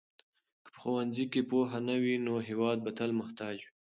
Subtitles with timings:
[0.63, 3.71] که په ښوونځیو کې پوهه نه وي نو هېواد به تل محتاج وي.